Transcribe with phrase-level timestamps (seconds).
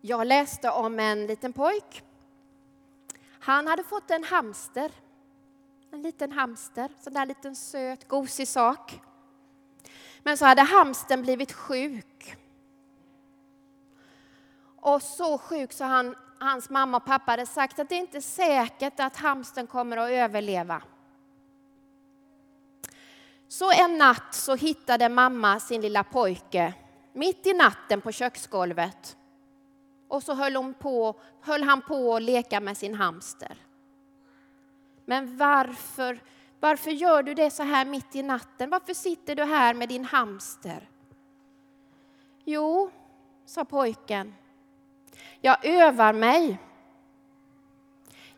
[0.00, 2.02] Jag läste om en liten pojk.
[3.40, 4.92] Han hade fått en hamster.
[5.92, 9.00] En liten hamster, sån där liten söt, gosig sak.
[10.22, 12.36] Men så hade hamsten blivit sjuk.
[14.80, 18.20] Och så sjuk så han, hans mamma och pappa hade sagt att det inte är
[18.20, 20.82] säkert att hamsten kommer att överleva.
[23.48, 26.74] Så en natt så hittade mamma sin lilla pojke
[27.12, 29.16] mitt i natten på köksgolvet.
[30.10, 33.56] Och så höll, hon på, höll han på att leka med sin hamster.
[35.04, 36.22] Men varför,
[36.60, 38.70] varför gör du det så här mitt i natten?
[38.70, 40.88] Varför sitter du här med din hamster?
[42.44, 42.90] Jo,
[43.46, 44.34] sa pojken.
[45.40, 46.58] Jag övar mig.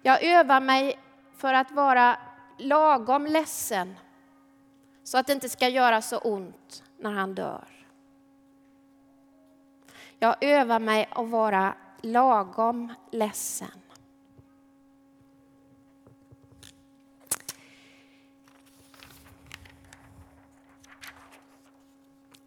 [0.02, 0.98] Jag övar mig
[1.36, 2.16] för att vara
[2.58, 3.94] lagom ledsen
[5.02, 7.81] så att det inte ska göra så ont när han dör.
[10.22, 13.68] Jag övar mig att vara lagom ledsen.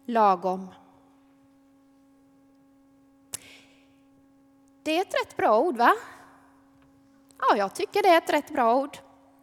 [0.04, 0.68] Lagom.
[4.82, 5.94] Det är ett rätt bra ord, va?
[7.38, 8.98] Ja, jag tycker det är ett rätt bra ord.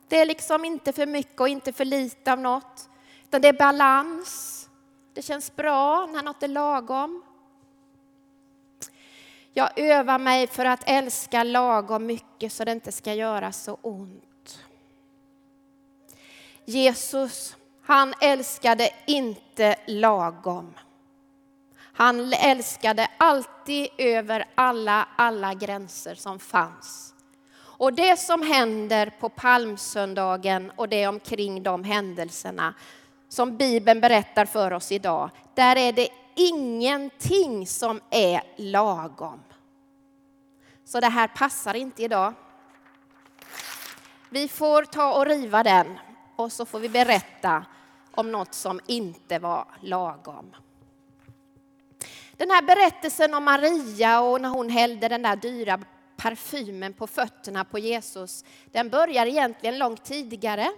[0.07, 2.89] Det är liksom inte för mycket och inte för lite av något.
[3.23, 4.69] Utan det är balans.
[5.13, 7.23] Det känns bra när något är lagom.
[9.55, 14.59] Jag övar mig för att älska lagom mycket så det inte ska göra så ont.
[16.65, 20.73] Jesus, han älskade inte lagom.
[21.93, 27.13] Han älskade alltid över alla, alla gränser som fanns.
[27.55, 32.73] Och det som händer på palmsöndagen och det omkring de händelserna
[33.29, 39.43] som Bibeln berättar för oss idag, där är det ingenting som är lagom.
[40.85, 42.33] Så det här passar inte idag.
[44.29, 45.99] Vi får ta och riva den
[46.35, 47.65] och så får vi berätta
[48.11, 50.55] om något som inte var lagom.
[52.37, 55.79] Den här berättelsen om Maria och när hon hällde den där dyra
[56.15, 60.71] parfymen på fötterna på Jesus, den börjar egentligen långt tidigare.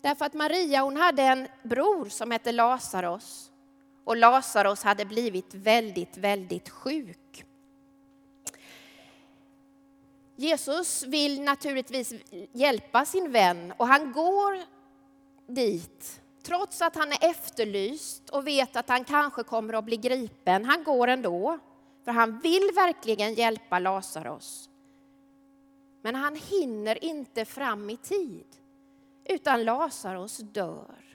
[0.00, 3.49] Därför att Maria hon hade en bror som hette Lazarus
[4.10, 7.44] och Lazarus hade blivit väldigt, väldigt sjuk.
[10.36, 12.14] Jesus vill naturligtvis
[12.52, 14.62] hjälpa sin vän och han går
[15.46, 20.64] dit trots att han är efterlyst och vet att han kanske kommer att bli gripen.
[20.64, 21.58] Han går ändå,
[22.04, 24.70] för han vill verkligen hjälpa Lazarus.
[26.02, 28.46] Men han hinner inte fram i tid,
[29.24, 31.09] utan Lazarus dör.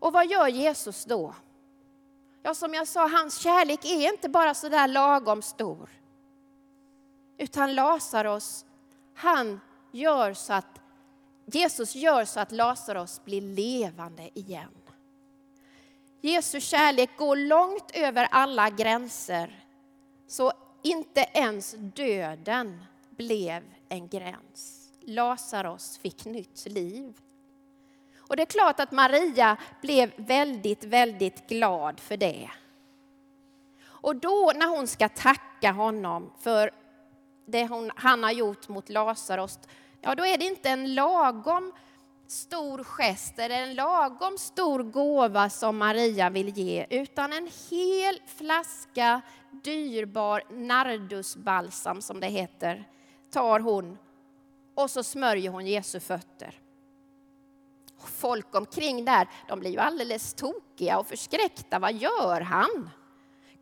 [0.00, 1.34] Och vad gör Jesus då?
[2.42, 5.90] Ja, som jag sa, hans kärlek är inte bara så där lagom stor.
[7.38, 8.64] Utan Lazarus,
[9.14, 9.60] han
[9.92, 10.80] gör så att
[11.46, 14.74] Jesus gör så att Lazarus blir levande igen.
[16.20, 19.64] Jesu kärlek går långt över alla gränser,
[20.26, 24.90] så inte ens döden blev en gräns.
[25.00, 27.20] Lazarus fick nytt liv.
[28.28, 32.50] Och det är klart att Maria blev väldigt, väldigt glad för det.
[33.86, 36.70] Och då när hon ska tacka honom för
[37.46, 39.58] det hon, han har gjort mot Lazarus,
[40.00, 41.72] ja då är det inte en lagom
[42.26, 49.20] stor gest eller en lagom stor gåva som Maria vill ge, utan en hel flaska
[49.50, 52.84] dyrbar nardusbalsam som det heter,
[53.30, 53.98] tar hon
[54.74, 56.54] och så smörjer hon Jesu fötter.
[57.98, 61.78] Folk omkring där, de blir ju alldeles tokiga och förskräckta.
[61.78, 62.90] Vad gör han?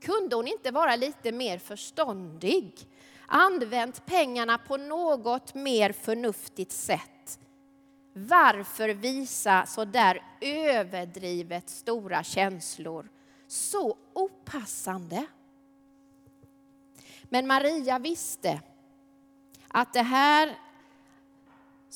[0.01, 2.89] Kunde hon inte vara lite mer förståndig?
[3.27, 7.39] Använt pengarna på något mer förnuftigt sätt.
[8.13, 13.09] Varför visa så där överdrivet stora känslor?
[13.47, 15.27] Så opassande.
[17.29, 18.61] Men Maria visste
[19.69, 20.59] att det här,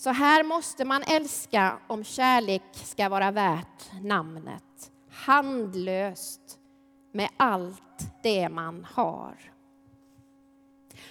[0.00, 4.93] så här måste man älska om kärlek ska vara värt namnet.
[5.11, 6.58] Handlöst
[7.12, 9.35] med allt det man har.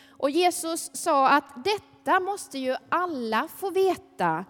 [0.10, 4.46] Och Jesus sa att detta måste ju alla få veta.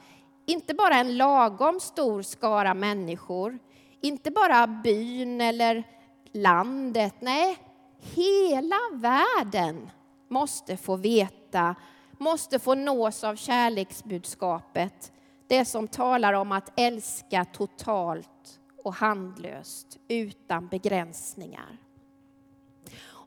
[0.46, 3.60] Inte bara en lagom stor skara människor,
[4.02, 5.84] inte bara byn eller
[6.32, 7.16] landet.
[7.20, 7.58] Nej,
[8.00, 9.90] hela världen
[10.30, 11.76] måste få veta,
[12.20, 15.12] måste få nås av kärleksbudskapet.
[15.48, 21.78] Det som talar om att älska totalt och handlöst utan begränsningar.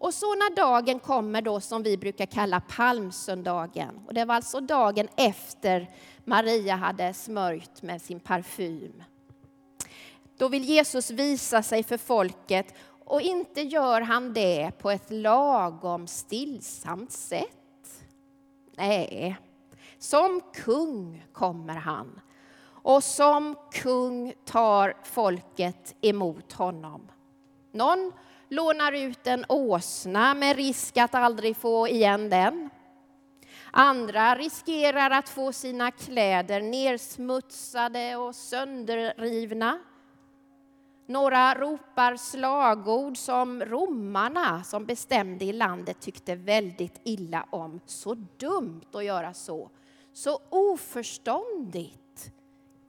[0.03, 4.61] Och så när dagen kommer då som vi brukar kalla palmsöndagen, och det var alltså
[4.61, 5.91] dagen efter
[6.25, 9.03] Maria hade smörjt med sin parfym.
[10.39, 12.75] Då vill Jesus visa sig för folket
[13.05, 17.62] och inte gör han det på ett lagom stillsamt sätt.
[18.77, 19.37] Nej,
[19.99, 22.21] som kung kommer han.
[22.65, 27.11] Och som kung tar folket emot honom.
[27.73, 28.13] Någon
[28.49, 32.71] lånar ut en åsna med risk att aldrig få igen den.
[33.71, 39.79] Andra riskerar att få sina kläder nersmutsade och sönderrivna.
[41.07, 47.81] Några ropar slagord som romarna som bestämde i landet tyckte väldigt illa om.
[47.87, 49.71] Så dumt att göra så.
[50.13, 52.33] Så oförståndigt.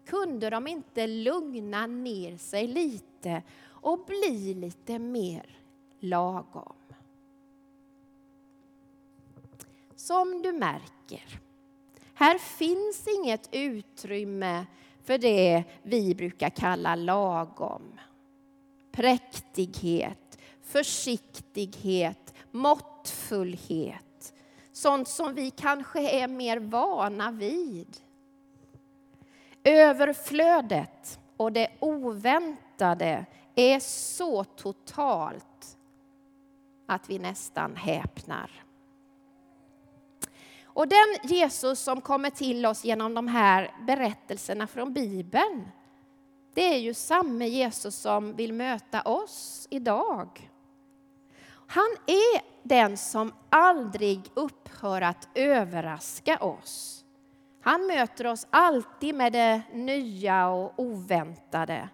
[0.06, 5.58] Kunde de inte lugna ner sig lite och bli lite mer
[6.00, 6.74] lagom?
[9.96, 11.40] Som du märker,
[12.14, 14.66] här finns inget utrymme
[15.04, 18.00] för det vi brukar kalla lagom.
[18.92, 24.34] Präktighet, försiktighet, måttfullhet.
[24.72, 27.98] Sånt som vi kanske är mer vana vid.
[29.64, 35.78] Överflödet och det oväntade är så totalt
[36.88, 38.64] att vi nästan häpnar.
[40.74, 45.72] Och den Jesus som kommer till oss genom de här berättelserna från Bibeln,
[46.54, 50.50] det är ju samme Jesus som vill möta oss idag.
[51.68, 57.06] Han är den som aldrig upphör att överraska oss.
[57.62, 61.90] Han möter oss alltid med det nya och oväntade.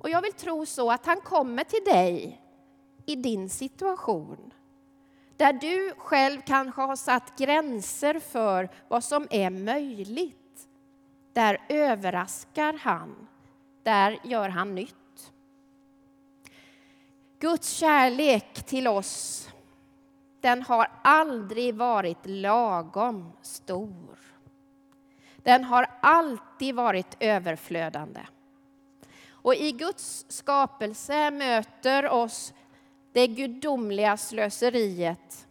[0.00, 2.40] Och jag vill tro så att han kommer till dig
[3.06, 4.52] i din situation.
[5.36, 10.68] Där du själv kanske har satt gränser för vad som är möjligt.
[11.32, 13.26] Där överraskar han.
[13.82, 15.32] Där gör han nytt.
[17.38, 19.48] Guds kärlek till oss,
[20.40, 24.18] den har aldrig varit lagom stor.
[25.36, 28.20] Den har alltid varit överflödande.
[29.30, 32.54] Och i Guds skapelse möter oss
[33.14, 35.46] det gudomliga slöseriet.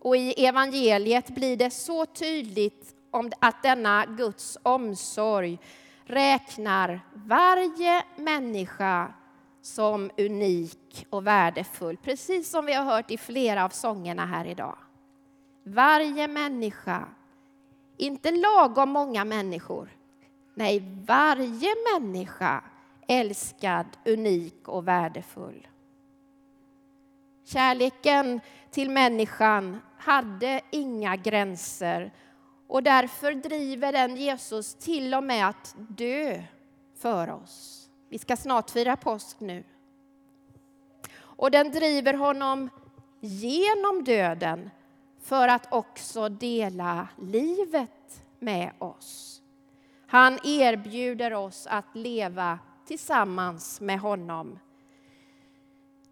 [0.00, 5.58] Och i evangeliet blir det så tydligt om att denna Guds omsorg
[6.04, 9.14] räknar varje människa
[9.62, 14.76] som unik och värdefull, precis som vi har hört i flera av sångerna här idag.
[15.62, 17.08] Varje människa,
[17.96, 19.88] inte lagom många människor,
[20.54, 22.64] nej, varje människa
[23.08, 25.66] älskad, unik och värdefull.
[27.44, 32.12] Kärleken till människan hade inga gränser
[32.66, 36.42] och därför driver den Jesus till och med att dö
[36.98, 37.88] för oss.
[38.08, 39.64] Vi ska snart fira påsk nu.
[41.16, 42.70] Och den driver honom
[43.20, 44.70] genom döden
[45.20, 49.40] för att också dela livet med oss.
[50.06, 54.58] Han erbjuder oss att leva tillsammans med honom.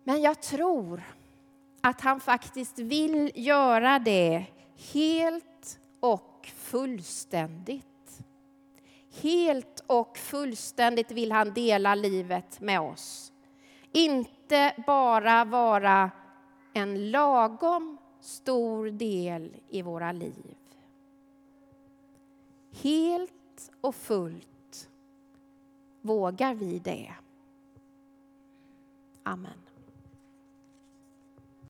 [0.04, 1.02] Men jag tror
[1.82, 4.46] att han faktiskt vill göra det
[4.92, 8.22] helt och fullständigt.
[9.22, 13.32] Helt och fullständigt vill han dela livet med oss.
[13.92, 16.10] Inte bara vara
[16.72, 20.56] en lagom stor del i våra liv.
[22.70, 24.88] Helt och fullt
[26.00, 27.14] vågar vi det.
[29.22, 29.71] Amen.